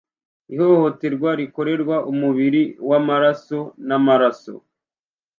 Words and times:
Ihohoterwa 0.53 1.29
rikorerwa 1.39 1.95
umubiri 2.11 2.63
wamaraso 2.89 3.59
namaraso 3.87 4.53